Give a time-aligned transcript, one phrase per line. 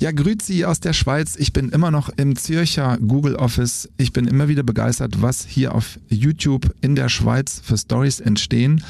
[0.00, 1.34] Ja, grüezi aus der Schweiz.
[1.36, 3.88] Ich bin immer noch im Zürcher Google Office.
[3.96, 8.84] Ich bin immer wieder begeistert, was hier auf YouTube in der Schweiz für Stories entstehen.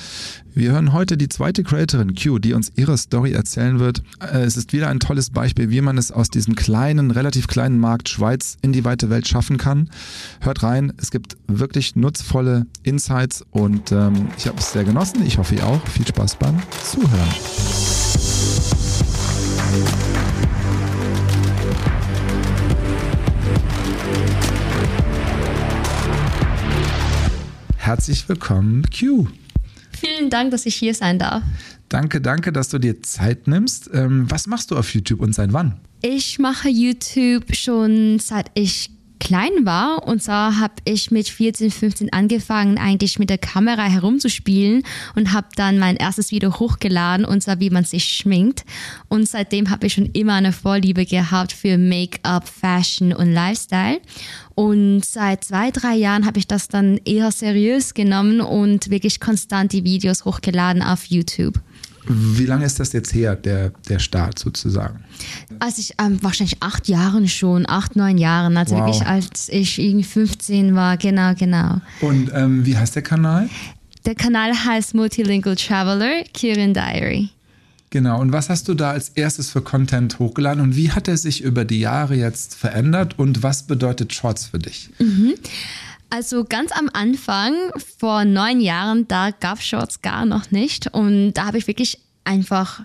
[0.52, 4.02] Wir hören heute die zweite Creatorin Q, die uns ihre Story erzählen wird.
[4.20, 7.78] Äh, es ist wieder ein tolles Beispiel, wie man es aus diesem kleinen, relativ kleinen
[7.80, 9.88] Markt Schweiz in die weite Welt schaffen kann.
[10.40, 15.24] Hört rein, es gibt wirklich nutzvolle Insights und ähm, ich habe es sehr genossen.
[15.24, 15.80] Ich hoffe, ihr auch.
[15.88, 17.34] Viel Spaß beim Zuhören.
[27.88, 29.28] Herzlich willkommen, Q.
[29.98, 31.42] Vielen Dank, dass ich hier sein darf.
[31.88, 33.88] Danke, danke, dass du dir Zeit nimmst.
[33.94, 35.80] Ähm, was machst du auf YouTube und seit wann?
[36.02, 40.06] Ich mache YouTube schon seit ich klein war.
[40.06, 44.82] Und zwar habe ich mit 14, 15 angefangen, eigentlich mit der Kamera herumzuspielen
[45.14, 48.64] und habe dann mein erstes Video hochgeladen, und zwar wie man sich schminkt.
[49.08, 54.00] Und seitdem habe ich schon immer eine Vorliebe gehabt für Make-up, Fashion und Lifestyle.
[54.54, 59.72] Und seit zwei, drei Jahren habe ich das dann eher seriös genommen und wirklich konstant
[59.72, 61.60] die Videos hochgeladen auf YouTube.
[62.08, 65.04] Wie lange ist das jetzt her, der, der Start sozusagen?
[65.58, 68.86] Als ich ähm, wahrscheinlich acht Jahren schon, acht, neun Jahren, also wow.
[68.86, 71.80] wirklich als ich irgendwie 15 war, genau, genau.
[72.00, 73.48] Und ähm, wie heißt der Kanal?
[74.06, 77.30] Der Kanal heißt Multilingual Traveler, Kirin Diary.
[77.90, 81.16] Genau, und was hast du da als erstes für Content hochgeladen und wie hat er
[81.16, 84.90] sich über die Jahre jetzt verändert und was bedeutet Shorts für dich?
[84.98, 85.34] Mhm.
[86.10, 87.54] Also ganz am Anfang,
[87.98, 90.86] vor neun Jahren, da gab es Shorts gar noch nicht.
[90.88, 92.82] Und da habe ich wirklich einfach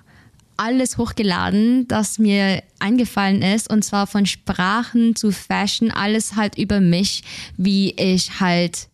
[0.57, 3.69] alles hochgeladen, das mir eingefallen ist.
[3.69, 7.23] Und zwar von Sprachen zu Fashion, alles halt über mich,
[7.57, 8.87] wie ich halt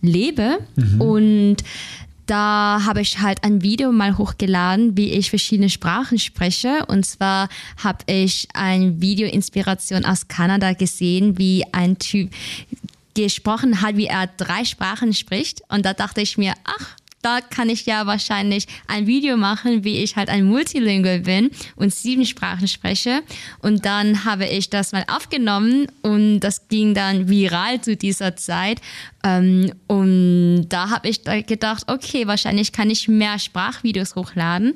[0.00, 0.58] lebe.
[0.76, 1.00] Mhm.
[1.00, 1.56] Und
[2.26, 6.86] da habe ich halt ein Video mal hochgeladen, wie ich verschiedene Sprachen spreche.
[6.86, 7.48] Und zwar
[7.82, 12.30] habe ich ein Video Inspiration aus Kanada gesehen, wie ein Typ
[13.14, 15.62] gesprochen hat, wie er drei Sprachen spricht.
[15.68, 20.02] Und da dachte ich mir, ach, da kann ich ja wahrscheinlich ein Video machen, wie
[20.02, 23.22] ich halt ein Multilingual bin und sieben Sprachen spreche.
[23.60, 28.80] Und dann habe ich das mal aufgenommen und das ging dann viral zu dieser Zeit.
[29.24, 34.74] Ähm, und da habe ich gedacht, okay, wahrscheinlich kann ich mehr Sprachvideos hochladen.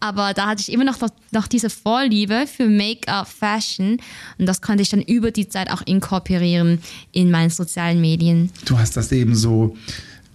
[0.00, 0.98] Aber da hatte ich immer noch,
[1.32, 3.98] noch diese Vorliebe für Make-up, Fashion.
[4.38, 6.80] Und das konnte ich dann über die Zeit auch inkorporieren
[7.12, 8.50] in meinen sozialen Medien.
[8.66, 9.76] Du hast das eben so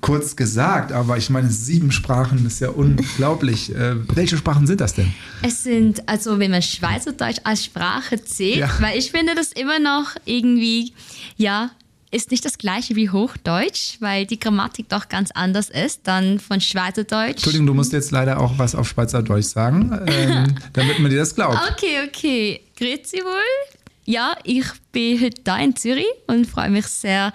[0.01, 3.73] kurz gesagt, aber ich meine, sieben Sprachen ist ja unglaublich.
[3.73, 5.13] Äh, welche Sprachen sind das denn?
[5.43, 8.69] Es sind, also wenn man Schweizerdeutsch als Sprache zählt, ja.
[8.79, 10.93] weil ich finde das immer noch irgendwie,
[11.37, 11.69] ja,
[12.11, 16.59] ist nicht das gleiche wie Hochdeutsch, weil die Grammatik doch ganz anders ist dann von
[16.59, 17.31] Schweizerdeutsch.
[17.31, 21.33] Entschuldigung, du musst jetzt leider auch was auf Schweizerdeutsch sagen, ähm, damit man dir das
[21.33, 21.57] glaubt.
[21.71, 22.61] Okay, okay.
[22.77, 23.80] Grüezi wohl.
[24.05, 27.31] Ja, ich bin heute da in Zürich und freue mich sehr,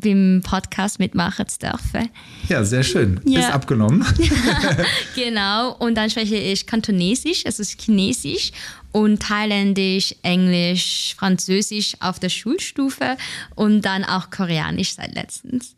[0.00, 2.08] beim Podcast mitmachen zu dürfen.
[2.48, 3.20] Ja, sehr schön.
[3.24, 3.40] Ja.
[3.40, 4.04] Ist abgenommen.
[5.14, 5.74] genau.
[5.74, 8.52] Und dann spreche ich Kantonesisch, also Chinesisch
[8.92, 13.16] und Thailändisch, Englisch, Französisch auf der Schulstufe
[13.54, 15.74] und dann auch Koreanisch seit letztens.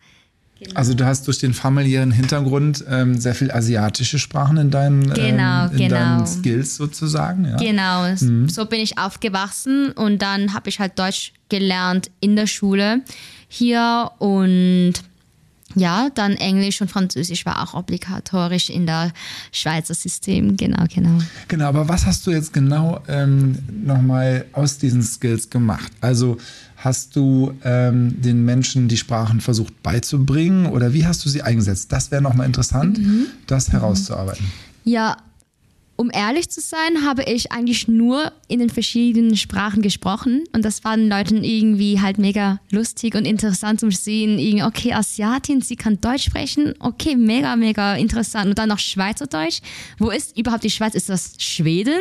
[0.60, 0.74] Genau.
[0.74, 5.64] Also du hast durch den familiären Hintergrund ähm, sehr viel asiatische Sprachen in deinen, genau,
[5.64, 5.94] ähm, in genau.
[5.94, 7.46] deinen Skills sozusagen.
[7.46, 7.56] Ja?
[7.56, 8.46] Genau, mhm.
[8.48, 13.00] so bin ich aufgewachsen und dann habe ich halt Deutsch gelernt in der Schule
[13.48, 14.92] hier und
[15.74, 19.12] ja, dann Englisch und Französisch war auch obligatorisch in der
[19.52, 21.18] Schweizer System, genau, genau.
[21.48, 25.92] Genau, aber was hast du jetzt genau ähm, nochmal aus diesen Skills gemacht?
[26.00, 26.38] Also
[26.76, 31.92] hast du ähm, den Menschen die Sprachen versucht beizubringen oder wie hast du sie eingesetzt?
[31.92, 33.26] Das wäre nochmal interessant, mhm.
[33.46, 34.50] das herauszuarbeiten.
[34.84, 35.16] Ja,
[36.00, 40.82] um ehrlich zu sein, habe ich eigentlich nur in den verschiedenen Sprachen gesprochen und das
[40.82, 44.62] waren Leuten irgendwie halt mega lustig und interessant zu sehen.
[44.62, 48.46] okay, Asiatin, sie kann Deutsch sprechen, okay, mega, mega interessant.
[48.46, 49.60] Und dann noch Schweizerdeutsch.
[49.98, 50.94] Wo ist überhaupt die Schweiz?
[50.94, 52.00] Ist das Schweden?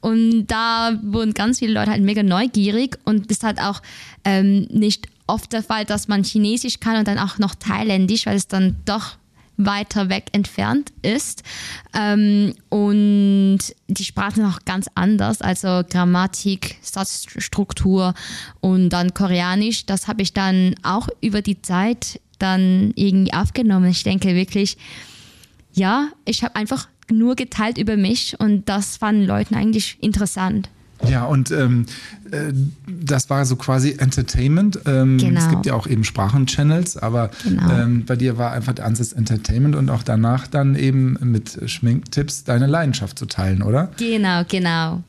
[0.00, 3.82] Und da wurden ganz viele Leute halt mega neugierig und ist halt auch
[4.22, 8.36] ähm, nicht oft der Fall, dass man Chinesisch kann und dann auch noch Thailändisch, weil
[8.36, 9.16] es dann doch
[9.66, 11.42] weiter weg entfernt ist.
[11.94, 18.14] Ähm, und die Sprache ist auch ganz anders, also Grammatik, Satzstruktur
[18.60, 19.86] und dann Koreanisch.
[19.86, 23.90] Das habe ich dann auch über die Zeit dann irgendwie aufgenommen.
[23.90, 24.76] Ich denke wirklich,
[25.72, 30.68] ja, ich habe einfach nur geteilt über mich und das fanden Leuten eigentlich interessant.
[31.08, 31.86] Ja, und ähm,
[32.30, 32.52] äh,
[32.86, 34.80] das war so quasi Entertainment.
[34.86, 35.40] Ähm, genau.
[35.40, 37.70] Es gibt ja auch eben Sprachenchannels, aber genau.
[37.72, 42.44] ähm, bei dir war einfach der Ansatz Entertainment und auch danach dann eben mit Schminktipps
[42.44, 43.90] deine Leidenschaft zu teilen, oder?
[43.98, 45.02] Genau, genau.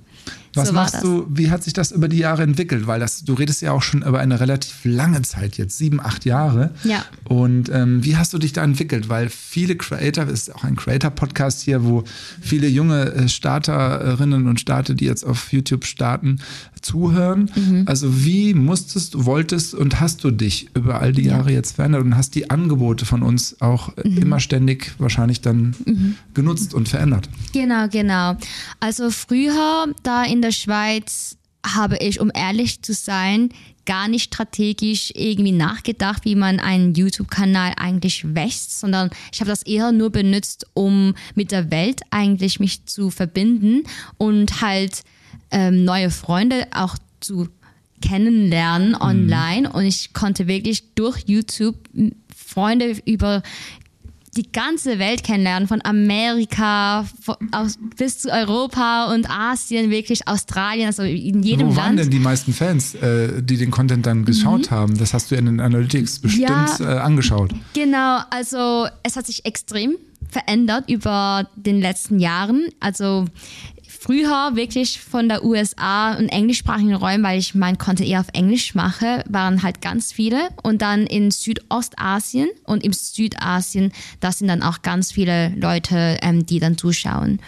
[0.56, 2.86] Was so machst du, wie hat sich das über die Jahre entwickelt?
[2.88, 6.26] Weil das, du redest ja auch schon über eine relativ lange Zeit jetzt, sieben, acht
[6.26, 6.72] Jahre.
[6.84, 7.04] Ja.
[7.26, 9.10] Und ähm, wie hast du dich da entwickelt?
[9.10, 12.04] Weil viele Creator, es ist auch ein Creator-Podcast hier, wo
[12.42, 16.40] viele junge äh, Starterinnen und Starter, die jetzt auf YouTube starten,
[16.82, 17.50] zuhören.
[17.56, 17.84] Mhm.
[17.88, 22.16] Also wie musstest wolltest und hast du dich über all die Jahre jetzt verändert und
[22.16, 24.18] hast die Angebote von uns auch Mhm.
[24.18, 25.76] immer ständig wahrscheinlich dann
[26.34, 27.30] genutzt und verändert?
[27.54, 28.36] Genau, genau.
[28.80, 33.50] Also früher da in der Schweiz habe ich, um ehrlich zu sein,
[33.86, 39.64] gar nicht strategisch irgendwie nachgedacht, wie man einen YouTube-Kanal eigentlich wächst, sondern ich habe das
[39.64, 43.84] eher nur benutzt, um mit der Welt eigentlich mich zu verbinden
[44.18, 45.04] und halt
[45.52, 47.48] ähm, neue Freunde auch zu
[48.02, 49.72] kennenlernen online.
[49.72, 51.76] Und ich konnte wirklich durch YouTube
[52.36, 53.42] Freunde über
[54.36, 60.88] die ganze Welt kennenlernen, von Amerika von, aus, bis zu Europa und Asien, wirklich Australien,
[60.88, 62.00] also in jedem Wo waren Land.
[62.00, 64.98] denn die meisten Fans, äh, die den Content dann geschaut haben?
[64.98, 66.78] Das hast du in den Analytics bestimmt Ja.
[66.80, 67.52] äh, angeschaut.
[67.74, 69.96] Genau, also es hat sich extrem
[70.30, 72.68] verändert über den letzten Jahren.
[72.80, 73.26] Also
[74.04, 78.76] früher wirklich von der USA und englischsprachigen Räumen, weil ich mein Content eher auf Englisch
[78.76, 80.50] mache, waren halt ganz viele.
[80.62, 86.46] Und dann in Südostasien und im Südasien, da sind dann auch ganz viele Leute, ähm,
[86.46, 87.40] die dann zuschauen.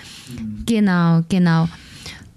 [0.65, 1.67] Genau, genau.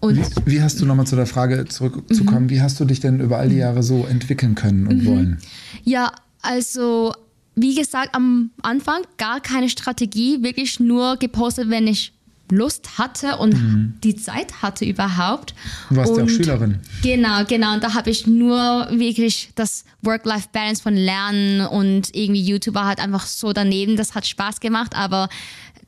[0.00, 0.16] Und
[0.46, 3.38] Wie, wie hast du nochmal zu der Frage zurückzukommen, wie hast du dich denn über
[3.38, 5.38] all die Jahre so entwickeln können und wollen?
[5.84, 6.12] Ja,
[6.42, 7.12] also
[7.54, 12.12] wie gesagt, am Anfang gar keine Strategie, wirklich nur gepostet, wenn ich
[12.50, 15.54] Lust hatte und die Zeit hatte überhaupt.
[15.90, 16.78] Du warst ja auch Und- Schülerin.
[17.02, 17.74] Genau, genau.
[17.74, 23.00] Und da habe ich nur wirklich das Work-Life-Balance von Lernen und irgendwie YouTube war halt
[23.00, 23.96] einfach so daneben.
[23.96, 25.28] Das hat Spaß gemacht, aber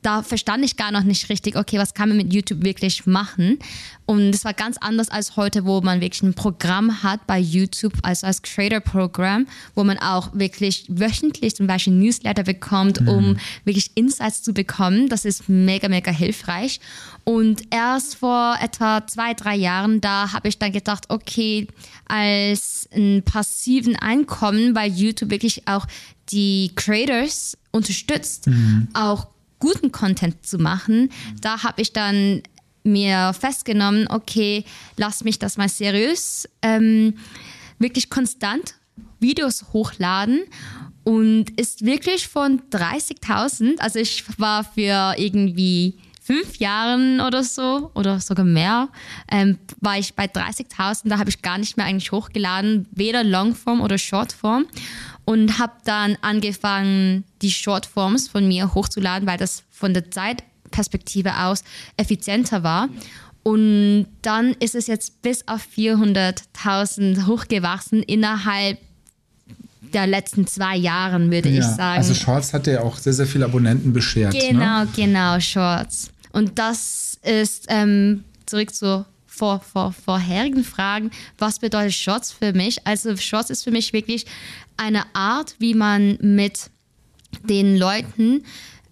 [0.01, 3.59] da verstand ich gar noch nicht richtig, okay, was kann man mit YouTube wirklich machen?
[4.05, 7.93] Und es war ganz anders als heute, wo man wirklich ein Programm hat bei YouTube,
[8.01, 14.43] also als Creator-Programm, wo man auch wirklich wöchentlich zum Beispiel Newsletter bekommt, um wirklich Insights
[14.43, 15.07] zu bekommen.
[15.07, 16.79] Das ist mega, mega hilfreich.
[17.23, 21.67] Und erst vor etwa zwei, drei Jahren, da habe ich dann gedacht, okay,
[22.05, 25.85] als ein passiven Einkommen, weil YouTube wirklich auch
[26.31, 28.49] die Creators unterstützt,
[28.93, 29.27] auch
[29.61, 31.09] guten Content zu machen,
[31.39, 32.43] da habe ich dann
[32.83, 34.65] mir festgenommen, okay,
[34.97, 37.13] lass mich das mal seriös, ähm,
[37.79, 38.75] wirklich konstant
[39.19, 40.41] Videos hochladen
[41.03, 48.19] und ist wirklich von 30.000, also ich war für irgendwie fünf Jahren oder so oder
[48.19, 48.89] sogar mehr,
[49.29, 53.81] ähm, war ich bei 30.000, da habe ich gar nicht mehr eigentlich hochgeladen, weder Longform
[53.81, 54.65] oder Shortform
[55.25, 61.63] und habe dann angefangen, die Shortforms von mir hochzuladen, weil das von der Zeitperspektive aus
[61.97, 62.89] effizienter war.
[63.43, 68.77] Und dann ist es jetzt bis auf 400.000 hochgewachsen innerhalb
[69.93, 71.97] der letzten zwei Jahren, würde ich sagen.
[71.97, 74.33] Also Shorts hat ja auch sehr, sehr viele Abonnenten beschert.
[74.33, 74.39] Ne?
[74.39, 76.11] Genau, genau, Shorts.
[76.31, 81.09] Und das ist ähm, zurück zu vor, vor, vorherigen Fragen.
[81.37, 82.85] Was bedeutet Shorts für mich?
[82.85, 84.25] Also Shorts ist für mich wirklich
[84.75, 86.69] eine Art, wie man mit
[87.43, 88.43] den Leuten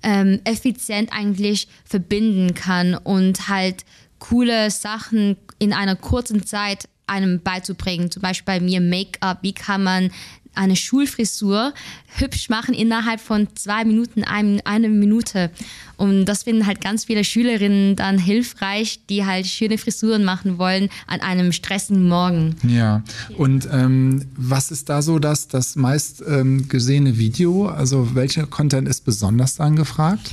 [0.02, 3.84] ähm, effizient eigentlich verbinden kann und halt
[4.20, 8.10] coole Sachen in einer kurzen Zeit einem beizubringen.
[8.10, 9.40] Zum Beispiel bei mir Make-up.
[9.42, 10.12] Wie kann man
[10.56, 11.74] eine Schulfrisur
[12.18, 15.52] hübsch machen innerhalb von zwei Minuten, ein, eine Minute.
[15.98, 20.90] Und das finden halt ganz viele Schülerinnen dann hilfreich, die halt schöne Frisuren machen wollen
[21.08, 22.56] an einem stressigen Morgen.
[22.68, 23.04] Ja,
[23.38, 27.68] und ähm, was ist da so das, das meist ähm, gesehene Video?
[27.68, 30.32] Also welcher Content ist besonders angefragt?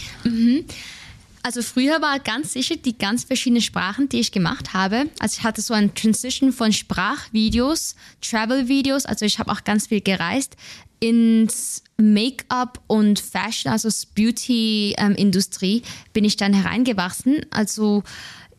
[1.47, 5.09] Also früher war ganz sicher die ganz verschiedenen Sprachen, die ich gemacht habe.
[5.21, 10.01] Also ich hatte so ein Transition von Sprachvideos, Travel-Videos, also ich habe auch ganz viel
[10.01, 10.57] gereist,
[10.99, 17.47] ins Make-up und Fashion, also Beauty-Industrie, bin ich dann hereingewachsen.
[17.51, 18.03] Also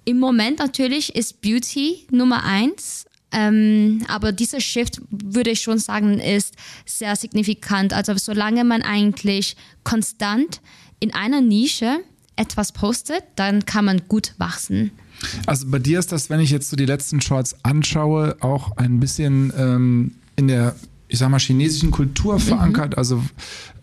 [0.06, 3.06] im Moment natürlich ist Beauty Nummer eins.
[3.34, 7.92] Ähm, aber dieser Shift, würde ich schon sagen, ist sehr signifikant.
[7.92, 10.62] Also solange man eigentlich konstant
[11.02, 12.00] in einer Nische
[12.38, 14.92] etwas postet, dann kann man gut wachsen.
[15.46, 19.00] Also bei dir ist das, wenn ich jetzt so die letzten Shorts anschaue, auch ein
[19.00, 20.76] bisschen ähm, in der
[21.10, 22.40] ich sag mal, chinesischen Kultur mhm.
[22.40, 22.98] verankert?
[22.98, 23.24] Also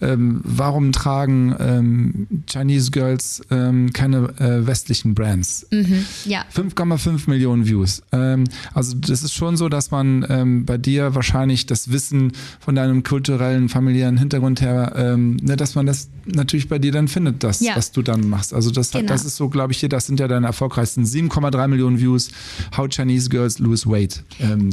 [0.00, 5.66] ähm, warum tragen ähm, Chinese Girls ähm, keine äh, westlichen Brands?
[5.71, 6.45] Mhm, ja.
[6.54, 8.02] 5,5 Millionen Views.
[8.12, 12.75] Ähm, also das ist schon so, dass man ähm, bei dir wahrscheinlich das Wissen von
[12.75, 17.43] deinem kulturellen, familiären Hintergrund her, ähm, ne, dass man das natürlich bei dir dann findet,
[17.43, 17.76] das, ja.
[17.76, 18.54] was du dann machst.
[18.54, 19.07] Also das, genau.
[19.07, 22.31] das ist so, glaube ich, hier, das sind ja deine erfolgreichsten 7,3 Millionen Views.
[22.76, 24.23] How Chinese Girls Lose Weight.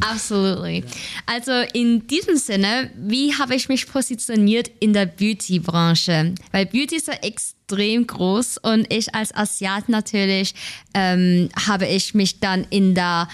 [0.01, 0.83] Absolutely.
[1.25, 6.35] Also in diesem Sinne, wie habe ich mich positioniert in der Beauty-Branche?
[6.51, 10.53] Weil Beauty ist ja extrem groß und ich als Asiat natürlich
[10.93, 13.27] ähm, habe ich mich dann in der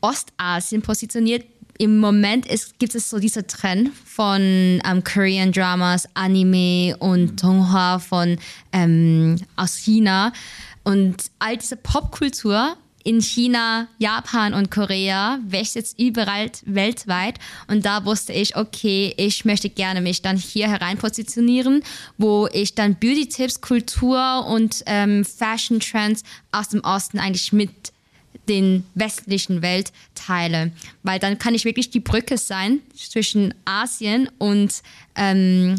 [0.00, 1.44] Ostasien positioniert.
[1.78, 7.98] Im Moment ist, gibt es so diese Trend von ähm, Korean Dramas, Anime und Tonghua
[7.98, 8.38] von
[8.72, 10.32] ähm, aus China
[10.84, 17.38] und all diese Popkultur in China, Japan und Korea wächst jetzt überall weltweit.
[17.68, 21.82] Und da wusste ich, okay, ich möchte gerne mich dann hier herein positionieren,
[22.16, 27.70] wo ich dann Beauty-Tipps, Kultur und ähm, Fashion-Trends aus dem Osten eigentlich mit
[28.48, 30.72] den westlichen Welt teile.
[31.02, 34.82] Weil dann kann ich wirklich die Brücke sein zwischen Asien und
[35.14, 35.76] ähm,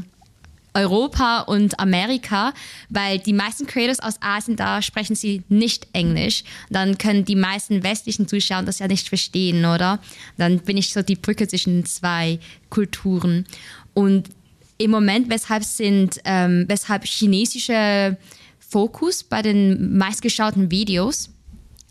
[0.75, 2.53] Europa und Amerika,
[2.89, 6.43] weil die meisten Creators aus Asien, da sprechen sie nicht Englisch.
[6.69, 9.99] Dann können die meisten westlichen Zuschauer das ja nicht verstehen, oder?
[10.37, 12.39] Dann bin ich so die Brücke zwischen zwei
[12.69, 13.45] Kulturen.
[13.93, 14.29] Und
[14.77, 18.17] im Moment, weshalb sind, ähm, weshalb chinesische
[18.59, 21.29] Fokus bei den meistgeschauten Videos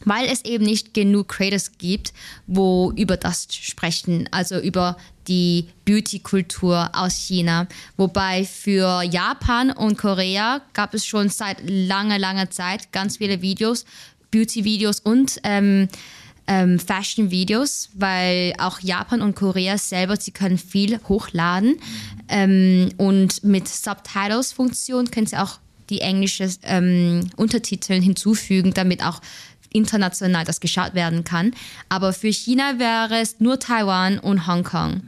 [0.04, 2.12] weil es eben nicht genug Creators gibt,
[2.46, 4.96] wo über das sprechen, also über
[5.28, 7.66] die Beauty-Kultur aus China.
[7.96, 13.84] Wobei für Japan und Korea gab es schon seit langer, langer Zeit ganz viele Videos,
[14.30, 15.88] Beauty-Videos und ähm,
[16.46, 21.76] ähm, Fashion-Videos, weil auch Japan und Korea selber, sie können viel hochladen
[22.28, 25.58] ähm, und mit Subtitles-Funktion können sie auch
[25.90, 29.20] die englischen ähm, Untertitel hinzufügen, damit auch
[29.74, 31.52] international das geschaut werden kann.
[31.90, 35.02] Aber für China wäre es nur Taiwan und Hongkong.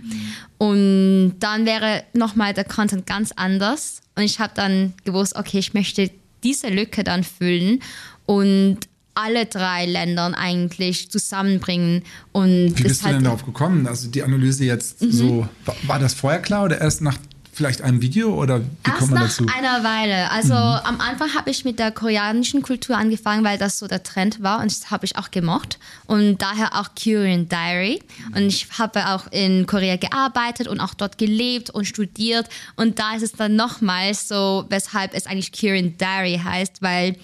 [0.58, 4.00] Und dann wäre nochmal der Content ganz anders.
[4.14, 6.10] Und ich habe dann gewusst, okay, ich möchte
[6.42, 7.80] diese Lücke dann füllen
[8.26, 8.78] und
[9.14, 12.02] alle drei Ländern eigentlich zusammenbringen.
[12.32, 13.86] Und Wie bist du denn darauf gekommen?
[13.86, 15.12] Also die Analyse jetzt mhm.
[15.12, 15.48] so,
[15.84, 17.16] war das vorher klar oder erst nach
[17.56, 19.46] vielleicht ein Video oder wie Erst kommt man nach dazu?
[19.56, 20.30] einer Weile.
[20.30, 20.60] Also mhm.
[20.84, 24.60] am Anfang habe ich mit der koreanischen Kultur angefangen, weil das so der Trend war
[24.60, 25.78] und das habe ich auch gemocht.
[26.06, 28.02] Und daher auch Korean Diary.
[28.34, 32.48] Und ich habe auch in Korea gearbeitet und auch dort gelebt und studiert.
[32.76, 37.16] Und da ist es dann nochmals so, weshalb es eigentlich Korean Diary heißt, weil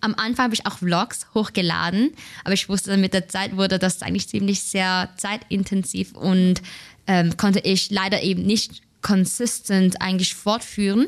[0.00, 2.12] am Anfang habe ich auch Vlogs hochgeladen,
[2.44, 6.60] aber ich wusste dann mit der Zeit wurde das eigentlich ziemlich sehr zeitintensiv und
[7.06, 11.06] ähm, konnte ich leider eben nicht consistent eigentlich fortführen.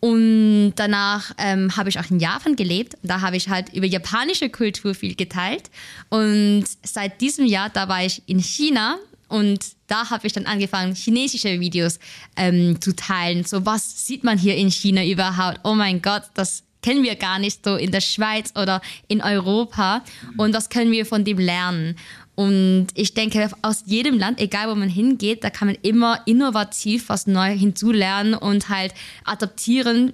[0.00, 2.96] Und danach ähm, habe ich auch in Japan gelebt.
[3.02, 5.70] Da habe ich halt über japanische Kultur viel geteilt.
[6.08, 8.96] Und seit diesem Jahr, da war ich in China
[9.28, 11.98] und da habe ich dann angefangen, chinesische Videos
[12.36, 13.44] ähm, zu teilen.
[13.44, 15.60] So, was sieht man hier in China überhaupt?
[15.64, 20.04] Oh mein Gott, das kennen wir gar nicht so in der Schweiz oder in Europa.
[20.36, 21.96] Und was können wir von dem lernen?
[22.36, 27.08] Und ich denke, aus jedem Land, egal wo man hingeht, da kann man immer innovativ
[27.08, 28.92] was neu hinzulernen und halt
[29.24, 30.12] adaptieren,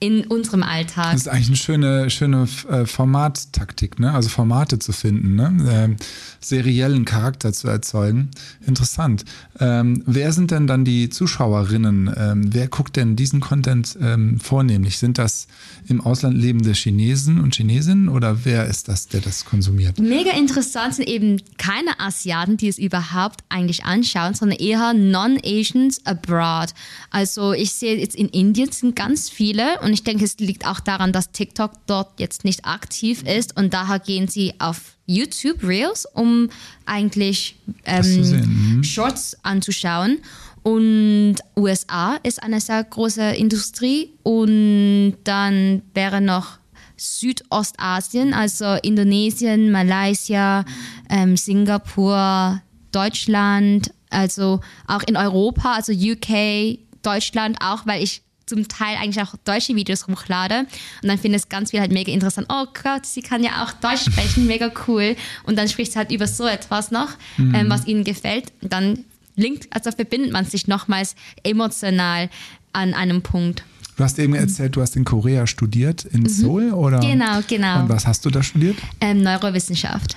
[0.00, 1.12] in unserem Alltag.
[1.12, 4.12] Das ist eigentlich eine schöne, schöne äh, Formattaktik, ne?
[4.12, 5.96] also Formate zu finden, ne?
[5.98, 6.04] äh,
[6.40, 8.30] seriellen Charakter zu erzeugen.
[8.66, 9.26] Interessant.
[9.58, 12.12] Ähm, wer sind denn dann die Zuschauerinnen?
[12.16, 14.98] Ähm, wer guckt denn diesen Content ähm, vornehmlich?
[14.98, 15.46] Sind das
[15.86, 19.98] im Ausland lebende Chinesen und Chinesinnen oder wer ist das, der das konsumiert?
[19.98, 26.72] Mega interessant sind eben keine Asiaten, die es überhaupt eigentlich anschauen, sondern eher Non-Asians abroad.
[27.10, 30.80] Also ich sehe jetzt in Indien sind ganz viele und ich denke, es liegt auch
[30.80, 36.06] daran, dass TikTok dort jetzt nicht aktiv ist und daher gehen sie auf YouTube Reels,
[36.06, 36.48] um
[36.86, 38.84] eigentlich ähm, mhm.
[38.84, 40.18] Shorts anzuschauen.
[40.62, 46.58] Und USA ist eine sehr große Industrie und dann wäre noch
[46.96, 50.66] Südostasien, also Indonesien, Malaysia,
[51.08, 52.60] ähm, Singapur,
[52.92, 59.34] Deutschland, also auch in Europa, also UK, Deutschland auch, weil ich zum Teil eigentlich auch
[59.44, 60.66] deutsche Videos hochlade
[61.02, 62.48] und dann finde ich es ganz viel halt mega interessant.
[62.50, 65.16] Oh Gott, sie kann ja auch Deutsch sprechen, mega cool.
[65.44, 67.54] Und dann spricht sie halt über so etwas noch, mhm.
[67.54, 68.52] ähm, was ihnen gefällt.
[68.60, 69.04] Und dann
[69.36, 71.14] linkt, also verbindet man sich nochmals
[71.44, 72.28] emotional
[72.72, 73.64] an einem Punkt.
[73.96, 76.28] Du hast eben erzählt, du hast in Korea studiert, in mhm.
[76.28, 77.00] Seoul, oder?
[77.00, 77.82] Genau, genau.
[77.82, 78.76] Und was hast du da studiert?
[79.00, 80.16] Ähm, Neurowissenschaft.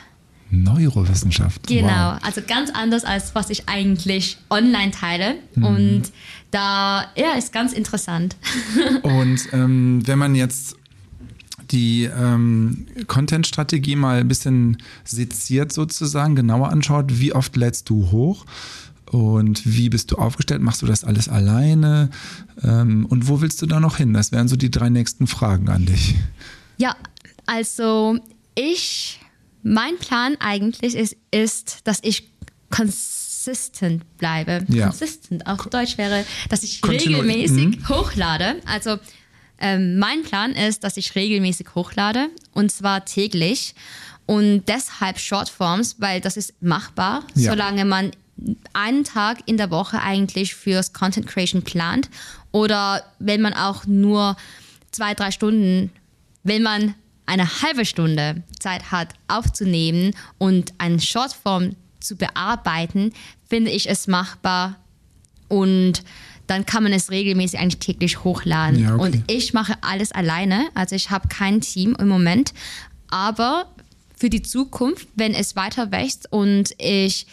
[0.49, 1.67] Neurowissenschaft.
[1.67, 2.19] Genau, Wow.
[2.21, 5.35] also ganz anders als was ich eigentlich online teile.
[5.55, 6.03] Und
[6.53, 8.35] da, ja, ist ganz interessant.
[9.03, 10.75] Und ähm, wenn man jetzt
[11.71, 18.45] die ähm, Content-Strategie mal ein bisschen seziert sozusagen, genauer anschaut, wie oft lädst du hoch
[19.05, 20.61] und wie bist du aufgestellt?
[20.61, 22.09] Machst du das alles alleine?
[22.61, 24.13] Ähm, und wo willst du da noch hin?
[24.13, 26.15] Das wären so die drei nächsten Fragen an dich.
[26.77, 26.95] Ja,
[27.45, 28.19] also
[28.55, 29.19] ich,
[29.63, 32.31] mein Plan eigentlich ist, ist dass ich
[33.43, 34.65] consistent bleibe.
[34.69, 34.87] Ja.
[34.87, 38.55] Consistent auf Deutsch wäre, dass ich regelmäßig hochlade.
[38.65, 38.97] Also
[39.59, 43.75] ähm, mein Plan ist, dass ich regelmäßig hochlade und zwar täglich.
[44.25, 47.51] Und deshalb Shortforms, weil das ist machbar, Ja.
[47.51, 48.11] solange man
[48.73, 52.09] einen Tag in der Woche eigentlich fürs Content Creation plant
[52.51, 54.37] oder wenn man auch nur
[54.91, 55.91] zwei, drei Stunden,
[56.43, 56.95] wenn man
[57.25, 63.13] eine halbe Stunde Zeit hat aufzunehmen und eine Shortform zu bearbeiten,
[63.47, 64.79] finde ich es machbar
[65.47, 66.03] und
[66.47, 68.83] dann kann man es regelmäßig eigentlich täglich hochladen.
[68.83, 69.03] Ja, okay.
[69.03, 72.53] Und ich mache alles alleine, also ich habe kein Team im Moment,
[73.09, 73.67] aber
[74.15, 77.27] für die Zukunft, wenn es weiter wächst und ich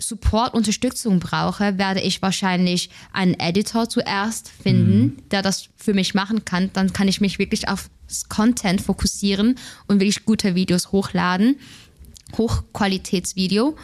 [0.00, 6.44] Support, Unterstützung brauche, werde ich wahrscheinlich einen Editor zuerst finden, der das für mich machen
[6.44, 6.70] kann.
[6.72, 7.90] Dann kann ich mich wirklich auf
[8.28, 9.56] Content fokussieren
[9.88, 11.56] und wirklich gute Videos hochladen.
[12.36, 13.76] Hochqualitätsvideo.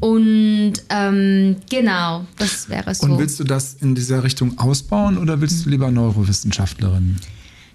[0.00, 3.06] Und ähm, genau, das wäre so.
[3.06, 7.16] Und willst du das in dieser Richtung ausbauen oder willst du lieber Neurowissenschaftlerin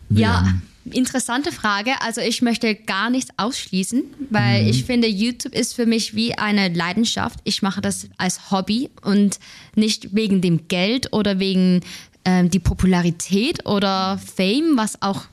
[0.10, 0.20] werden?
[0.20, 0.54] Ja,
[0.92, 1.92] interessante Frage.
[2.02, 6.70] Also ich möchte gar nichts ausschließen, weil ich finde, YouTube ist für mich wie eine
[6.70, 7.40] Leidenschaft.
[7.44, 9.40] Ich mache das als Hobby und
[9.76, 11.82] nicht wegen dem Geld oder wegen
[12.26, 15.26] ähm, die Popularität oder Fame, was auch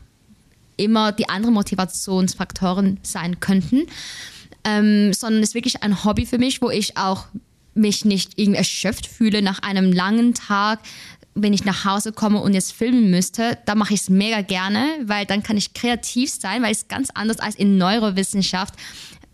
[0.76, 3.86] immer die anderen Motivationsfaktoren sein könnten,
[4.64, 7.26] ähm, sondern es ist wirklich ein Hobby für mich, wo ich auch
[7.74, 10.80] mich nicht irgendwie erschöpft fühle nach einem langen Tag,
[11.34, 14.86] wenn ich nach Hause komme und jetzt filmen müsste, da mache ich es mega gerne,
[15.04, 18.74] weil dann kann ich kreativ sein, weil es ganz anders als in Neurowissenschaft,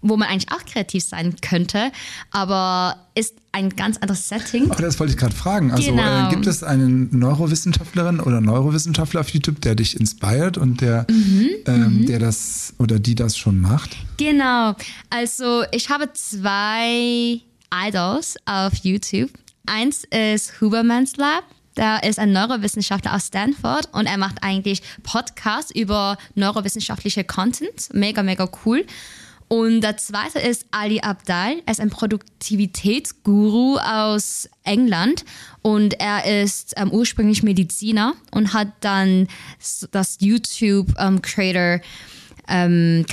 [0.00, 1.90] wo man eigentlich auch kreativ sein könnte,
[2.30, 4.70] aber ist ein ganz anderes Setting.
[4.70, 5.72] Oh, das wollte ich gerade fragen.
[5.72, 6.28] Also Genau.
[6.28, 11.48] äh, gibt es einen Neurowissenschaftlerin oder Neurowissenschaftler auf YouTube, der dich inspiriert und der, Mhm,
[11.66, 13.96] ähm, der das oder die das schon macht?
[14.18, 14.74] Genau.
[15.10, 17.40] Also ich habe zwei
[17.74, 19.30] Idols auf YouTube.
[19.66, 21.44] Eins ist Huberman's Lab.
[21.76, 27.88] Der ist ein Neurowissenschaftler aus Stanford und er macht eigentlich Podcasts über neurowissenschaftliche Content.
[27.92, 28.84] Mega, mega cool.
[29.48, 31.62] Und der zweite ist Ali Abdal.
[31.64, 35.24] Er ist ein Produktivitätsguru aus England
[35.62, 39.26] und er ist ähm, ursprünglich Mediziner und hat dann
[39.90, 41.80] das YouTube ähm, Creator
[42.48, 43.06] ähm,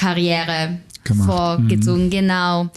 [1.25, 2.69] vorgezogen, genau.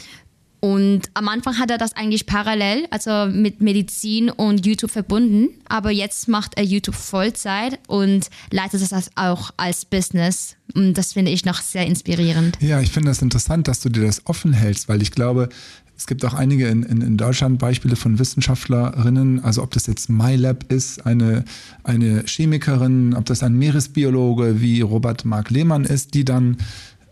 [0.61, 5.51] Und am Anfang hat er das eigentlich parallel, also mit Medizin und YouTube verbunden.
[5.69, 10.57] Aber jetzt macht er YouTube Vollzeit und leitet das auch als Business.
[10.75, 12.59] Und das finde ich noch sehr inspirierend.
[12.61, 15.49] Ja, ich finde das interessant, dass du dir das offen hältst, weil ich glaube,
[15.97, 20.09] es gibt auch einige in, in, in Deutschland Beispiele von Wissenschaftlerinnen, also ob das jetzt
[20.09, 21.45] MyLab ist, eine,
[21.83, 26.59] eine Chemikerin, ob das ein Meeresbiologe wie Robert Mark Lehmann ist, die dann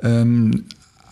[0.03, 0.67] ähm,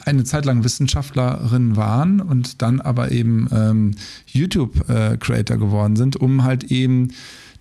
[0.05, 3.91] eine Zeit lang Wissenschaftlerin waren und dann aber eben ähm,
[4.27, 7.09] YouTube-Creator geworden sind, um halt eben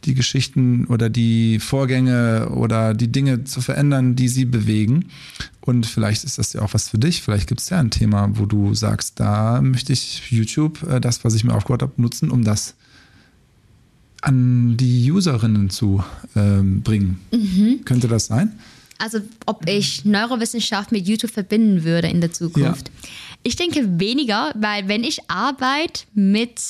[0.06, 5.06] die Geschichten oder die Vorgänge oder die Dinge zu verändern, die sie bewegen.
[5.62, 7.22] Und vielleicht ist das ja auch was für dich.
[7.22, 11.24] Vielleicht gibt es ja ein Thema, wo du sagst, da möchte ich YouTube, äh, das,
[11.24, 12.76] was ich mir aufgebaut habe, nutzen, um das
[14.22, 16.04] an die Userinnen zu
[16.36, 17.20] ähm, bringen.
[17.86, 18.54] Könnte das sein?
[18.98, 22.92] Also ob ich Neurowissenschaft mit YouTube verbinden würde in der Zukunft.
[23.44, 26.62] Ich denke weniger, weil wenn ich Arbeit mit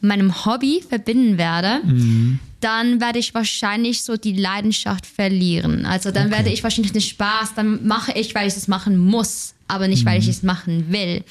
[0.00, 1.80] meinem Hobby verbinden werde,
[2.60, 5.86] dann werde ich wahrscheinlich so die Leidenschaft verlieren.
[5.86, 6.36] Also dann Okay.
[6.36, 10.04] werde ich wahrscheinlich den Spaß, dann mache ich, weil ich es machen muss, aber nicht,
[10.04, 11.22] weil ich es machen will.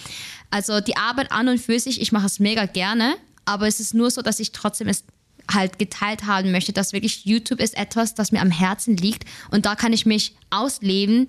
[0.52, 3.94] Also die Arbeit an und für sich, ich mache es mega gerne, aber es ist
[3.94, 5.04] nur so, dass ich trotzdem es
[5.52, 9.26] halt geteilt haben möchte, dass wirklich YouTube ist etwas, das mir am Herzen liegt.
[9.52, 11.28] Und da kann ich mich ausleben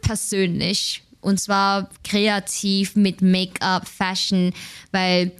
[0.00, 1.02] persönlich.
[1.20, 4.52] Und zwar kreativ mit Make-up, Fashion,
[4.90, 5.32] weil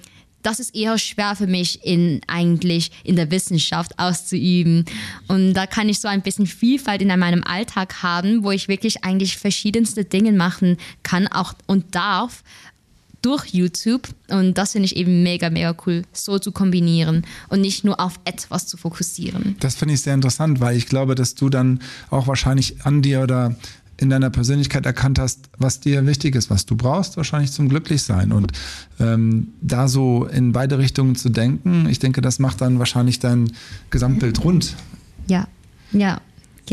[0.42, 4.84] das ist eher schwer für mich in eigentlich in der Wissenschaft auszuüben.
[5.28, 9.04] Und da kann ich so ein bisschen Vielfalt in meinem Alltag haben, wo ich wirklich
[9.04, 12.42] eigentlich verschiedenste Dinge machen kann auch und darf
[13.22, 17.84] durch YouTube und das finde ich eben mega, mega cool, so zu kombinieren und nicht
[17.84, 19.56] nur auf etwas zu fokussieren.
[19.60, 21.80] Das finde ich sehr interessant, weil ich glaube, dass du dann
[22.10, 23.56] auch wahrscheinlich an dir oder
[23.96, 28.32] in deiner Persönlichkeit erkannt hast, was dir wichtig ist, was du brauchst, wahrscheinlich zum Glücklichsein.
[28.32, 28.52] Und
[28.98, 33.52] ähm, da so in beide Richtungen zu denken, ich denke, das macht dann wahrscheinlich dein
[33.90, 34.74] Gesamtbild rund.
[35.28, 35.46] Ja,
[35.92, 36.20] ja,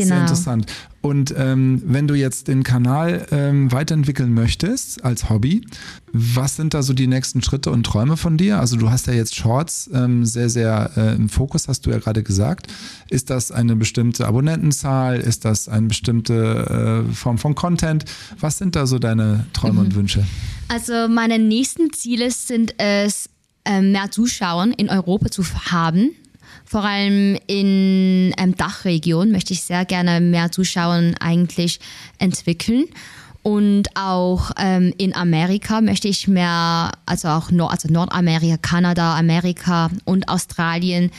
[0.02, 0.14] genau.
[0.14, 0.66] Sehr interessant.
[1.02, 5.64] Und ähm, wenn du jetzt den Kanal ähm, weiterentwickeln möchtest als Hobby,
[6.12, 8.60] was sind da so die nächsten Schritte und Träume von dir?
[8.60, 11.98] Also du hast ja jetzt Shorts ähm, sehr, sehr äh, im Fokus, hast du ja
[11.98, 12.66] gerade gesagt.
[13.08, 15.20] Ist das eine bestimmte Abonnentenzahl?
[15.20, 18.04] Ist das eine bestimmte äh, Form von Content?
[18.38, 19.86] Was sind da so deine Träume mhm.
[19.86, 20.26] und Wünsche?
[20.68, 23.30] Also meine nächsten Ziele sind es,
[23.64, 26.10] äh, mehr Zuschauer in Europa zu haben.
[26.70, 31.80] Vor allem in ähm, Dachregion möchte ich sehr gerne mehr Zuschauer eigentlich
[32.18, 32.84] entwickeln.
[33.42, 39.90] Und auch ähm, in Amerika möchte ich mehr, also auch Nord, also Nordamerika, Kanada, Amerika
[40.04, 41.10] und Australien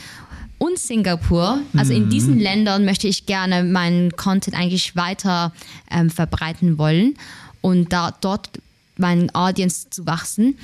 [0.56, 1.58] und Singapur.
[1.76, 2.10] Also in mhm.
[2.10, 5.52] diesen Ländern möchte ich gerne meinen Content eigentlich weiter
[5.90, 7.18] ähm, verbreiten wollen
[7.60, 8.48] und da dort
[8.96, 10.56] meinen Audience zu wachsen.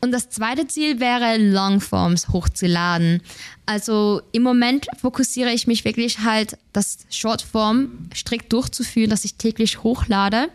[0.00, 3.22] Und das zweite Ziel wäre, Longforms hochzuladen.
[3.66, 9.82] Also im Moment fokussiere ich mich wirklich halt, das Shortform strikt durchzuführen, dass ich täglich
[9.82, 10.48] hochlade.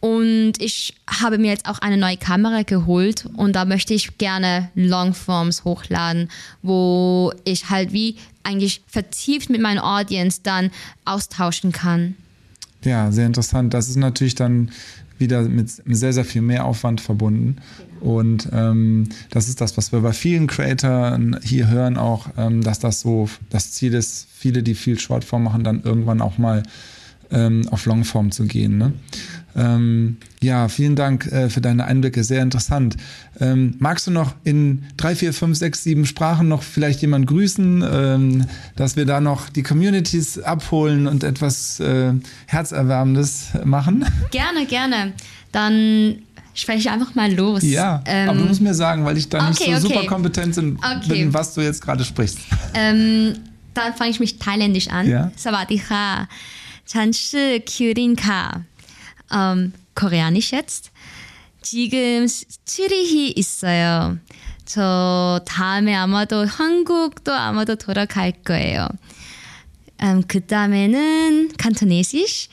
[0.00, 4.70] Und ich habe mir jetzt auch eine neue Kamera geholt und da möchte ich gerne
[4.74, 6.28] Longforms hochladen,
[6.60, 10.70] wo ich halt wie eigentlich vertieft mit meiner Audience dann
[11.06, 12.16] austauschen kann.
[12.84, 13.72] Ja, sehr interessant.
[13.72, 14.70] Das ist natürlich dann
[15.16, 17.56] wieder mit sehr, sehr viel mehr Aufwand verbunden.
[18.00, 22.78] Und ähm, das ist das, was wir bei vielen Creatoren hier hören, auch, ähm, dass
[22.78, 26.62] das so das Ziel ist, viele, die viel Shortform machen, dann irgendwann auch mal
[27.30, 28.78] ähm, auf Longform zu gehen.
[28.78, 28.92] Ne?
[29.56, 32.96] Ähm, ja, vielen Dank äh, für deine Einblicke, sehr interessant.
[33.40, 37.84] Ähm, magst du noch in drei, vier, fünf, sechs, sieben Sprachen noch vielleicht jemand grüßen,
[37.88, 42.12] ähm, dass wir da noch die Communities abholen und etwas äh,
[42.46, 44.04] Herzerwärmendes machen?
[44.30, 45.12] Gerne, gerne.
[45.52, 46.16] Dann
[46.53, 47.63] spreche ich einfach mal los.
[47.63, 49.95] Ja, ähm, aber du musst mir sagen, weil ich da okay, nicht so okay.
[49.95, 51.27] super kompetent bin, okay.
[51.31, 52.39] was du jetzt gerade sprichst.
[52.73, 53.33] Ähm,
[53.73, 55.07] dann fange ich mich thailändisch an.
[55.07, 55.31] Ja.
[55.35, 56.27] Sawadika.
[56.85, 58.65] Chanshi Kyurinka.
[59.31, 60.91] ähm, koreanisch jetzt.
[61.61, 62.25] 지금
[62.65, 64.17] 츠리히 있어요.
[64.65, 68.87] 저 다음에 아마도 한국도 아마도 돌아갈 거예요.
[70.01, 72.47] Um, 그 다음에는 칸토네시시.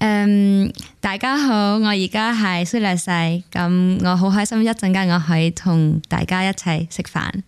[0.00, 7.42] Um, 大家好，我而家系苏丽世，咁我好开心一阵间我可以同大家一齐食饭。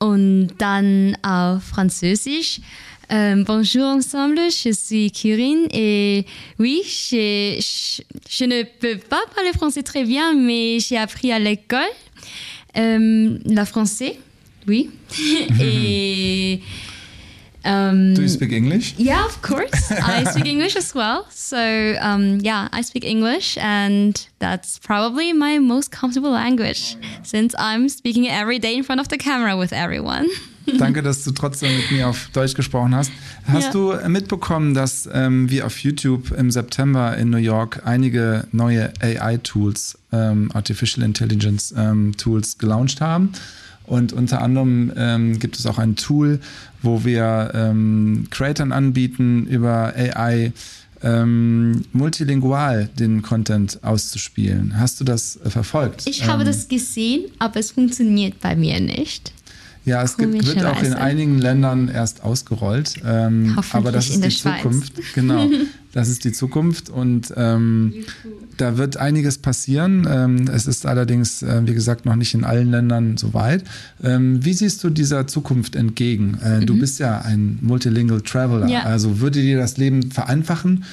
[0.00, 2.60] Und dann auf Französisch.
[3.10, 6.26] Euh, bonjour ensemble, je suis Kirin et
[6.58, 7.58] oui, je,
[8.28, 11.80] je, ne peux pas parler français très bien, mais j'ai appris à l'école
[12.76, 14.18] euh, le français,
[14.66, 14.90] oui.
[15.58, 16.60] et
[17.65, 18.95] um, Do you speak English?
[18.97, 19.91] Yeah, of course.
[19.91, 21.25] I speak English as well.
[21.29, 27.89] So, um, yeah, I speak English, and that's probably my most comfortable language since I'm
[27.89, 30.27] speaking every day in front of the camera with everyone.
[30.77, 33.11] Danke, dass du trotzdem mit mir auf Deutsch gesprochen hast.
[33.45, 33.71] Hast ja.
[33.71, 39.97] du mitbekommen, dass ähm, wir auf YouTube im September in New York einige neue AI-Tools,
[40.13, 43.33] ähm, Artificial Intelligence ähm, Tools, gelauncht haben?
[43.85, 46.39] Und unter anderem ähm, gibt es auch ein Tool,
[46.81, 50.53] wo wir ähm, Creators anbieten, über AI
[51.03, 54.79] ähm, multilingual den Content auszuspielen.
[54.79, 56.03] Hast du das äh, verfolgt?
[56.07, 59.33] Ich habe das gesehen, aber es funktioniert bei mir nicht.
[59.85, 62.95] Ja, es gibt, wird auch in einigen Ländern erst ausgerollt.
[63.05, 64.93] Ähm, aber das ist die Zukunft.
[65.13, 65.49] Genau,
[65.91, 67.93] das ist die Zukunft und ähm,
[68.57, 70.07] da wird einiges passieren.
[70.09, 73.63] Ähm, es ist allerdings, äh, wie gesagt, noch nicht in allen Ländern so weit.
[74.01, 76.39] Ähm, wie siehst du dieser Zukunft entgegen?
[76.43, 76.65] Äh, mhm.
[76.65, 78.67] Du bist ja ein Multilingual Traveler.
[78.67, 78.83] Ja.
[78.83, 80.85] Also würde dir das Leben vereinfachen?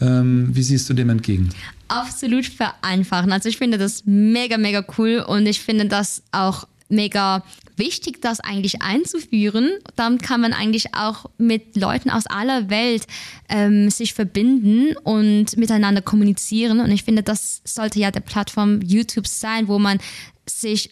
[0.00, 1.50] Ähm, wie siehst du dem entgegen?
[1.88, 3.32] Absolut vereinfachen.
[3.32, 7.44] Also ich finde das mega, mega cool und ich finde das auch mega
[7.76, 9.70] wichtig, das eigentlich einzuführen.
[9.96, 13.06] Dann kann man eigentlich auch mit Leuten aus aller Welt
[13.48, 16.80] ähm, sich verbinden und miteinander kommunizieren.
[16.80, 19.98] Und ich finde, das sollte ja der Plattform YouTube sein, wo man
[20.46, 20.90] sich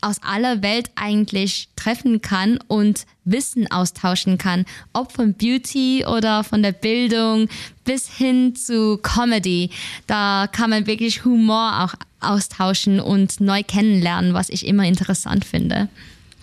[0.00, 6.62] aus aller Welt eigentlich treffen kann und Wissen austauschen kann, ob von Beauty oder von
[6.62, 7.48] der Bildung
[7.84, 9.70] bis hin zu Comedy.
[10.06, 15.88] Da kann man wirklich Humor auch austauschen und neu kennenlernen, was ich immer interessant finde.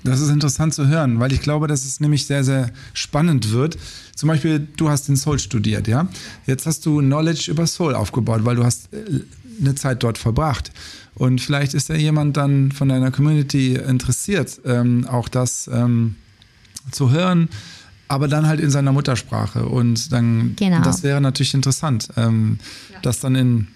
[0.06, 3.76] Das ist interessant zu hören, weil ich glaube, dass es nämlich sehr, sehr spannend wird.
[4.16, 6.08] Zum Beispiel, du hast den Soul studiert, ja?
[6.46, 9.22] Jetzt hast du Knowledge über Soul aufgebaut, weil du hast äh,
[9.60, 10.72] eine Zeit dort verbracht.
[11.16, 16.16] Und vielleicht ist ja jemand dann von deiner Community interessiert, ähm, auch das ähm,
[16.92, 17.50] zu hören,
[18.08, 19.66] aber dann halt in seiner Muttersprache.
[19.66, 20.82] Und dann, Genau.
[20.82, 22.60] das wäre natürlich interessant, ähm,
[23.02, 23.68] das dann in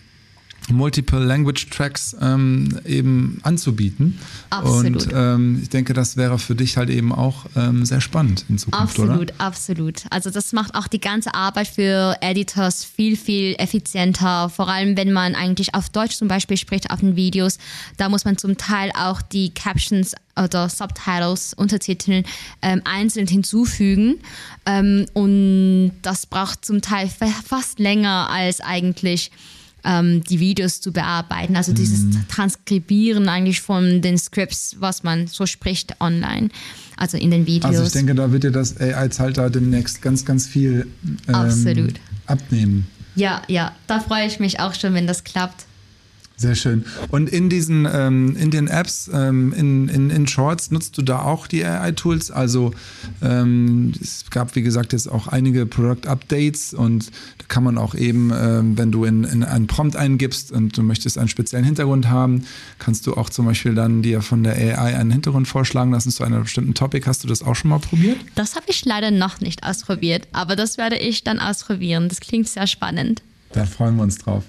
[0.72, 4.20] Multiple Language Tracks ähm, eben anzubieten.
[4.50, 5.08] Absolut.
[5.08, 8.58] Und ähm, ich denke, das wäre für dich halt eben auch ähm, sehr spannend in
[8.58, 9.12] Zukunft, oder?
[9.12, 10.04] Absolut, absolut.
[10.10, 14.50] Also das macht auch die ganze Arbeit für Editors viel, viel effizienter.
[14.50, 17.58] Vor allem, wenn man eigentlich auf Deutsch zum Beispiel spricht auf den Videos,
[17.98, 22.24] da muss man zum Teil auch die Captions oder Subtitles, Untertiteln
[22.62, 24.20] ähm, einzeln hinzufügen.
[24.66, 29.32] Ähm, und das braucht zum Teil fa- fast länger als eigentlich
[29.84, 31.56] ähm, die Videos zu bearbeiten.
[31.56, 36.50] Also dieses Transkribieren eigentlich von den Scripts, was man so spricht online,
[36.98, 37.72] also in den Videos.
[37.72, 40.88] Also ich denke, da wird dir das AI-Zeitalter demnächst ganz, ganz viel
[41.28, 41.94] ähm, Absolut.
[42.26, 42.88] abnehmen.
[43.16, 45.66] Ja, ja, da freue ich mich auch schon, wenn das klappt.
[46.40, 46.86] Sehr schön.
[47.10, 51.24] Und in diesen, ähm, in den Apps, ähm, in, in, in Shorts, nutzt du da
[51.24, 52.32] auch die AI-Tools?
[52.32, 52.72] Also
[53.22, 57.08] ähm, es gab, wie gesagt, jetzt auch einige Product-Updates und
[57.40, 60.82] da kann man auch eben, ähm, wenn du in, in einen Prompt eingibst und du
[60.82, 62.46] möchtest einen speziellen Hintergrund haben,
[62.78, 66.24] kannst du auch zum Beispiel dann dir von der AI einen Hintergrund vorschlagen lassen zu
[66.24, 67.06] einem bestimmten Topic.
[67.06, 68.18] Hast du das auch schon mal probiert?
[68.36, 72.08] Das habe ich leider noch nicht ausprobiert, aber das werde ich dann ausprobieren.
[72.08, 73.24] Das klingt sehr spannend.
[73.52, 74.44] Da freuen wir uns drauf.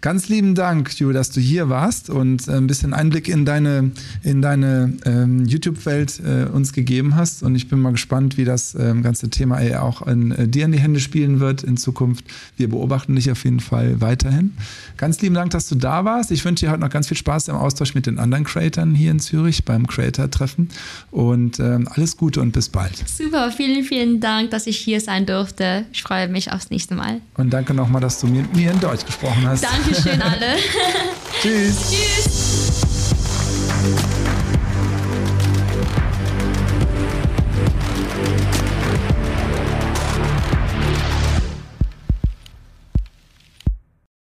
[0.00, 3.90] Ganz lieben Dank, Ju, dass du hier warst und äh, ein bisschen Einblick in deine,
[4.22, 7.42] in deine ähm, YouTube-Welt äh, uns gegeben hast.
[7.42, 10.66] Und ich bin mal gespannt, wie das ähm, ganze Thema AI auch in, äh, dir
[10.66, 12.24] in die Hände spielen wird in Zukunft.
[12.56, 14.52] Wir beobachten dich auf jeden Fall weiterhin.
[14.98, 16.30] Ganz lieben Dank, dass du da warst.
[16.30, 19.10] Ich wünsche dir heute noch ganz viel Spaß im Austausch mit den anderen Creatoren hier
[19.10, 20.68] in Zürich beim Creator-Treffen.
[21.10, 23.02] Und ähm, alles Gute und bis bald.
[23.08, 25.86] Super, vielen, vielen Dank, dass ich hier sein durfte.
[25.92, 27.20] Ich freue mich aufs nächste Mal.
[27.36, 29.64] Und danke nochmal, dass du mit mir in Deutsch gesprochen hast.
[29.64, 30.56] Dankeschön alle.
[31.42, 31.90] Tschüss.
[31.90, 32.53] Tschüss.